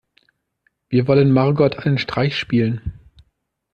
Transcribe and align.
Wir 0.89 1.07
wollen 1.07 1.31
Margot 1.31 1.75
einen 1.77 1.99
Streich 1.99 2.35
spielen. 2.35 2.99